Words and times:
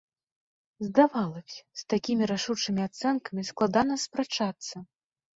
Здавалася 0.85 1.57
б, 1.65 1.75
з 1.81 1.83
такімі 1.93 2.23
рашучымі 2.31 2.81
ацэнкамі 2.89 3.43
складана 3.51 3.99
спрачацца. 4.05 4.75